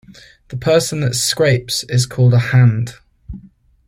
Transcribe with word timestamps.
The 0.47 0.57
person 0.57 1.01
that 1.01 1.13
scrapes 1.13 1.83
is 1.87 2.07
called 2.07 2.33
a 2.33 2.39
"hand". 2.39 2.95